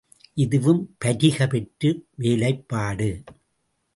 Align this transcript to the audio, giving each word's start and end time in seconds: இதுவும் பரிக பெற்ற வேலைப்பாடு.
இதுவும் 0.33 0.95
பரிக 0.97 1.47
பெற்ற 1.47 1.93
வேலைப்பாடு. 2.15 3.09